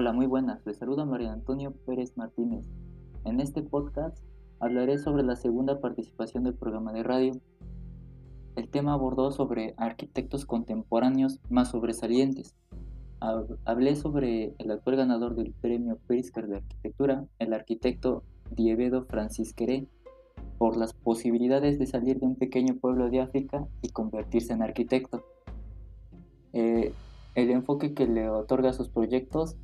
Hola, 0.00 0.14
muy 0.14 0.24
buenas. 0.24 0.64
Les 0.64 0.78
saluda 0.78 1.04
María 1.04 1.30
Antonio 1.30 1.74
Pérez 1.84 2.16
Martínez. 2.16 2.64
En 3.26 3.38
este 3.38 3.60
podcast 3.62 4.16
hablaré 4.58 4.96
sobre 4.96 5.22
la 5.22 5.36
segunda 5.36 5.78
participación 5.78 6.42
del 6.42 6.54
programa 6.54 6.94
de 6.94 7.02
radio. 7.02 7.32
El 8.56 8.70
tema 8.70 8.94
abordó 8.94 9.30
sobre 9.30 9.74
arquitectos 9.76 10.46
contemporáneos 10.46 11.38
más 11.50 11.72
sobresalientes. 11.72 12.56
Hablé 13.66 13.94
sobre 13.94 14.54
el 14.56 14.70
actual 14.70 14.96
ganador 14.96 15.34
del 15.34 15.52
premio 15.52 15.98
Pritzker 16.06 16.46
de 16.46 16.56
Arquitectura, 16.56 17.26
el 17.38 17.52
arquitecto 17.52 18.22
Dievedo 18.56 19.04
Francisqueré, 19.04 19.86
por 20.56 20.78
las 20.78 20.94
posibilidades 20.94 21.78
de 21.78 21.84
salir 21.84 22.20
de 22.20 22.24
un 22.24 22.36
pequeño 22.36 22.76
pueblo 22.76 23.10
de 23.10 23.20
África 23.20 23.66
y 23.82 23.90
convertirse 23.90 24.54
en 24.54 24.62
arquitecto. 24.62 25.22
Eh, 26.54 26.94
el 27.34 27.50
enfoque 27.50 27.92
que 27.92 28.06
le 28.06 28.30
otorga 28.30 28.70
a 28.70 28.72
sus 28.72 28.88
proyectos 28.88 29.58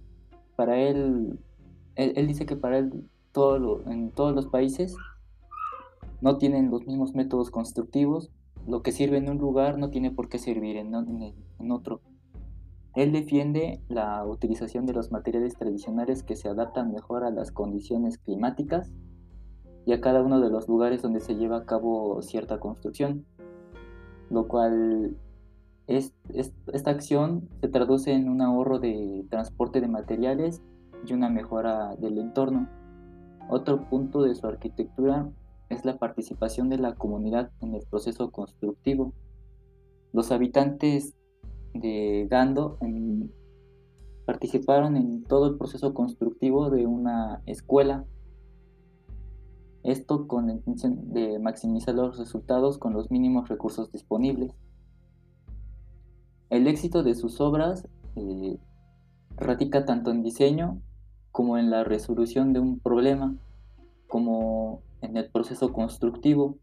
para 0.57 0.79
él, 0.79 1.39
él, 1.95 2.27
dice 2.27 2.47
que 2.47 2.57
para 2.57 2.79
él 2.79 3.05
todo 3.33 3.83
en 3.91 4.11
todos 4.11 4.35
los 4.35 4.47
países 4.47 4.97
no 6.21 6.39
tienen 6.39 6.71
los 6.71 6.87
mismos 6.87 7.15
métodos 7.15 7.51
constructivos, 7.51 8.31
lo 8.67 8.83
que 8.83 8.93
sirve 8.93 9.19
en 9.19 9.29
un 9.29 9.39
lugar 9.39 9.79
no 9.79 9.91
tiene 9.91 10.11
por 10.11 10.29
qué 10.29 10.39
servir 10.39 10.77
en, 10.77 10.95
en 10.95 11.71
otro. 11.71 12.01
Él 12.95 13.13
defiende 13.13 13.83
la 13.89 14.25
utilización 14.25 14.87
de 14.87 14.95
los 14.95 15.13
materiales 15.13 15.55
tradicionales 15.55 16.23
que 16.23 16.35
se 16.35 16.49
adaptan 16.49 16.93
mejor 16.93 17.25
a 17.25 17.31
las 17.31 17.53
condiciones 17.53 18.17
climáticas 18.17 18.91
y 19.85 19.93
a 19.93 20.01
cada 20.01 20.23
uno 20.23 20.41
de 20.41 20.49
los 20.49 20.67
lugares 20.67 21.03
donde 21.03 21.21
se 21.21 21.37
lleva 21.37 21.59
a 21.59 21.67
cabo 21.67 22.21
cierta 22.23 22.59
construcción, 22.59 23.27
lo 24.31 24.49
cual 24.49 25.15
esta 25.87 26.91
acción 26.91 27.49
se 27.61 27.69
traduce 27.69 28.13
en 28.13 28.29
un 28.29 28.43
ahorro 28.43 28.79
de 28.79 29.25
transporte 29.31 29.81
de 29.81 29.89
materiales 29.89 30.63
y 31.07 31.13
una 31.13 31.29
mejora 31.29 31.95
del 31.97 32.19
entorno. 32.19 32.69
Otro 33.49 33.89
punto 33.89 34.23
de 34.23 34.35
su 34.35 34.47
arquitectura 34.47 35.31
es 35.69 35.85
la 35.85 35.99
participación 35.99 36.69
de 36.69 36.79
la 36.79 36.95
comunidad 36.95 37.51
en 37.61 37.75
el 37.75 37.83
proceso 37.89 38.31
constructivo. 38.31 39.13
Los 40.13 40.33
habitantes 40.33 41.15
de 41.75 42.27
Gando 42.29 42.79
participaron 44.25 44.97
en 44.97 45.23
todo 45.23 45.47
el 45.49 45.57
proceso 45.57 45.95
constructivo 45.95 46.71
de 46.71 46.87
una 46.87 47.43
escuela. 47.47 48.05
Esto 49.85 50.27
con 50.27 50.49
la 50.49 50.55
intención 50.55 51.13
de 51.13 51.39
maximizar 51.39 51.95
los 51.95 52.19
resultados 52.19 52.79
con 52.79 52.93
los 52.93 53.11
mínimos 53.11 53.49
recursos 53.49 53.93
disponibles. 53.93 54.53
El 56.49 56.67
éxito 56.69 57.03
de 57.03 57.15
sus 57.15 57.41
obras 57.41 57.89
eh, 58.15 58.59
radica 59.37 59.85
tanto 59.85 60.11
en 60.11 60.23
diseño 60.23 60.81
como 61.33 61.59
en 61.59 61.71
la 61.71 61.85
resolución 61.85 62.53
de 62.53 62.61
un 62.61 62.79
problema, 62.79 63.35
como 64.07 64.81
en 65.01 65.17
el 65.17 65.29
proceso 65.29 65.73
constructivo. 65.73 66.57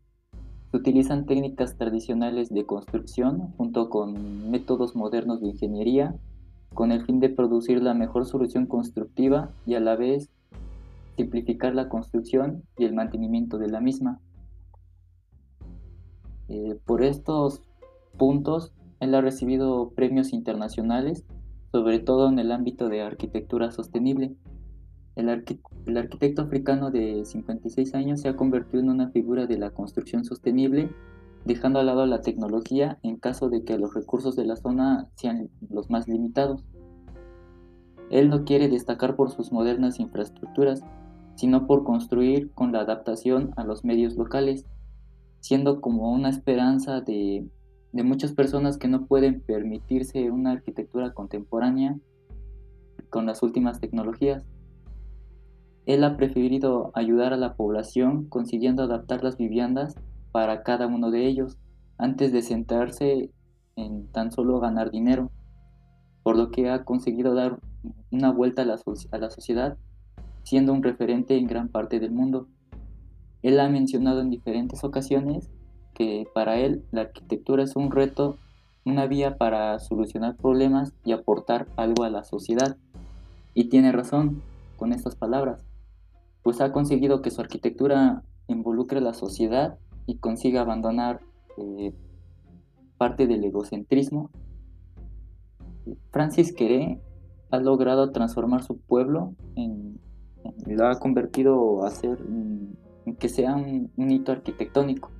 Se 0.71 0.77
utilizan 0.77 1.25
técnicas 1.25 1.77
tradicionales 1.77 2.49
de 2.49 2.65
construcción 2.65 3.53
junto 3.57 3.89
con 3.89 4.49
métodos 4.49 4.95
modernos 4.95 5.41
de 5.41 5.49
ingeniería 5.49 6.15
con 6.73 6.91
el 6.91 7.05
fin 7.05 7.19
de 7.19 7.29
producir 7.29 7.83
la 7.83 7.93
mejor 7.93 8.25
solución 8.25 8.65
constructiva 8.65 9.51
y 9.65 9.75
a 9.75 9.79
la 9.79 9.95
vez 9.95 10.29
simplificar 11.17 11.75
la 11.75 11.89
construcción 11.89 12.63
y 12.77 12.85
el 12.85 12.93
mantenimiento 12.93 13.59
de 13.59 13.67
la 13.67 13.79
misma. 13.79 14.19
Eh, 16.49 16.79
por 16.85 17.03
estos 17.03 17.61
puntos 18.17 18.73
él 19.03 19.15
ha 19.15 19.21
recibido 19.21 19.91
premios 19.95 20.33
internacionales, 20.33 21.25
sobre 21.71 21.99
todo 21.99 22.29
en 22.29 22.39
el 22.39 22.51
ámbito 22.51 22.89
de 22.89 23.01
arquitectura 23.01 23.71
sostenible. 23.71 24.35
El, 25.15 25.29
arquitecto 25.29 26.41
africano 26.41 26.89
de 26.89 27.23
56 27.25 27.93
años 27.93 28.21
se 28.21 28.29
ha 28.29 28.35
convertido 28.35 28.81
en 28.81 28.89
una 28.89 29.09
figura 29.09 29.45
de 29.45 29.57
la 29.57 29.71
construcción 29.71 30.23
sostenible, 30.23 30.89
dejando 31.45 31.79
al 31.79 31.87
lado 31.87 32.05
la 32.05 32.21
tecnología 32.21 32.97
en 33.03 33.17
caso 33.17 33.49
de 33.49 33.63
que 33.63 33.77
los 33.77 33.93
recursos 33.93 34.35
de 34.35 34.45
la 34.45 34.55
zona 34.55 35.09
sean 35.15 35.49
los 35.69 35.89
más 35.89 36.07
limitados. 36.07 36.63
Él 38.09 38.29
no 38.29 38.43
quiere 38.43 38.69
destacar 38.69 39.15
por 39.15 39.31
sus 39.31 39.51
modernas 39.51 39.99
infraestructuras, 39.99 40.83
sino 41.35 41.67
por 41.67 41.83
construir 41.83 42.51
con 42.51 42.71
la 42.71 42.81
adaptación 42.81 43.51
a 43.55 43.63
los 43.63 43.83
medios 43.83 44.15
locales, 44.15 44.65
siendo 45.39 45.81
como 45.81 46.11
una 46.11 46.29
esperanza 46.29 47.01
de 47.01 47.47
de 47.93 48.03
muchas 48.03 48.33
personas 48.33 48.77
que 48.77 48.87
no 48.87 49.05
pueden 49.05 49.39
permitirse 49.39 50.31
una 50.31 50.51
arquitectura 50.51 51.13
contemporánea 51.13 51.97
con 53.09 53.27
las 53.27 53.43
últimas 53.43 53.79
tecnologías. 53.79 54.43
Él 55.85 56.03
ha 56.03 56.17
preferido 56.17 56.91
ayudar 56.95 57.33
a 57.33 57.37
la 57.37 57.55
población 57.55 58.25
consiguiendo 58.25 58.83
adaptar 58.83 59.23
las 59.23 59.37
viviendas 59.37 59.95
para 60.31 60.63
cada 60.63 60.87
uno 60.87 61.11
de 61.11 61.27
ellos 61.27 61.59
antes 61.99 62.33
de 62.33 62.41
centrarse 62.41 63.29
en 63.75 64.07
tan 64.07 64.31
solo 64.31 64.59
ganar 64.59 64.89
dinero, 64.89 65.31
por 66.23 66.35
lo 66.35 66.49
que 66.49 66.69
ha 66.69 66.83
conseguido 66.83 67.35
dar 67.35 67.59
una 68.11 68.31
vuelta 68.31 68.63
a 68.63 68.65
la, 68.65 68.79
a 69.11 69.17
la 69.17 69.29
sociedad 69.29 69.77
siendo 70.41 70.73
un 70.73 70.81
referente 70.81 71.37
en 71.37 71.47
gran 71.47 71.69
parte 71.69 71.99
del 71.99 72.11
mundo. 72.11 72.47
Él 73.43 73.59
ha 73.59 73.69
mencionado 73.69 74.21
en 74.21 74.29
diferentes 74.29 74.83
ocasiones 74.83 75.51
que 75.93 76.27
para 76.33 76.57
él 76.57 76.83
la 76.91 77.01
arquitectura 77.01 77.63
es 77.63 77.75
un 77.75 77.91
reto, 77.91 78.37
una 78.85 79.07
vía 79.07 79.37
para 79.37 79.79
solucionar 79.79 80.35
problemas 80.35 80.93
y 81.05 81.13
aportar 81.13 81.67
algo 81.77 82.03
a 82.03 82.09
la 82.09 82.23
sociedad. 82.23 82.77
Y 83.53 83.65
tiene 83.65 83.91
razón 83.91 84.41
con 84.77 84.91
estas 84.91 85.15
palabras, 85.15 85.63
pues 86.41 86.59
ha 86.59 86.71
conseguido 86.71 87.21
que 87.21 87.31
su 87.31 87.41
arquitectura 87.41 88.23
involucre 88.47 88.97
a 88.97 89.01
la 89.01 89.13
sociedad 89.13 89.77
y 90.05 90.17
consiga 90.17 90.61
abandonar 90.61 91.21
eh, 91.57 91.93
parte 92.97 93.27
del 93.27 93.43
egocentrismo. 93.43 94.29
Francis 96.11 96.53
Queré 96.53 96.99
ha 97.51 97.59
logrado 97.59 98.11
transformar 98.11 98.63
su 98.63 98.77
pueblo 98.77 99.35
en, 99.55 99.99
lo 100.65 100.87
ha 100.87 100.99
convertido 100.99 101.85
a 101.85 101.91
ser 101.91 102.19
en 103.05 103.15
que 103.19 103.29
sea 103.29 103.55
un 103.55 104.11
hito 104.11 104.31
arquitectónico 104.31 105.11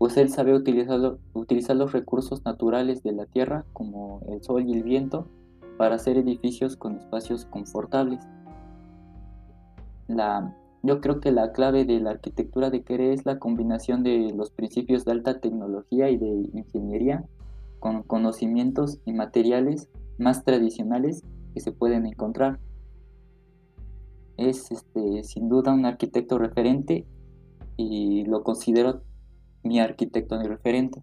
pues 0.00 0.16
él 0.16 0.30
sabe 0.30 0.54
utilizar, 0.54 1.18
utilizar 1.34 1.76
los 1.76 1.92
recursos 1.92 2.42
naturales 2.46 3.02
de 3.02 3.12
la 3.12 3.26
tierra, 3.26 3.66
como 3.74 4.22
el 4.30 4.42
sol 4.42 4.66
y 4.66 4.72
el 4.72 4.82
viento, 4.82 5.28
para 5.76 5.96
hacer 5.96 6.16
edificios 6.16 6.74
con 6.74 6.96
espacios 6.96 7.44
confortables. 7.44 8.18
La, 10.08 10.56
yo 10.82 11.02
creo 11.02 11.20
que 11.20 11.32
la 11.32 11.52
clave 11.52 11.84
de 11.84 12.00
la 12.00 12.12
arquitectura 12.12 12.70
de 12.70 12.82
Quere 12.82 13.12
es 13.12 13.26
la 13.26 13.38
combinación 13.38 14.02
de 14.02 14.32
los 14.34 14.50
principios 14.50 15.04
de 15.04 15.12
alta 15.12 15.38
tecnología 15.38 16.08
y 16.08 16.16
de 16.16 16.48
ingeniería 16.54 17.22
con 17.78 18.02
conocimientos 18.02 19.00
y 19.04 19.12
materiales 19.12 19.90
más 20.16 20.44
tradicionales 20.44 21.24
que 21.52 21.60
se 21.60 21.72
pueden 21.72 22.06
encontrar. 22.06 22.58
Es 24.38 24.72
este, 24.72 25.24
sin 25.24 25.50
duda 25.50 25.74
un 25.74 25.84
arquitecto 25.84 26.38
referente 26.38 27.04
y 27.76 28.24
lo 28.24 28.42
considero 28.44 29.02
mi 29.62 29.80
arquitecto, 29.80 30.36
mi 30.38 30.46
referente. 30.46 31.02